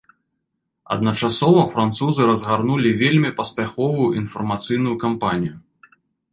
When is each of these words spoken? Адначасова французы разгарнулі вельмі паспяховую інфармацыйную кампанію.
Адначасова 0.95 1.65
французы 1.73 2.21
разгарнулі 2.31 2.95
вельмі 3.03 3.35
паспяховую 3.43 4.09
інфармацыйную 4.25 4.95
кампанію. 5.07 5.55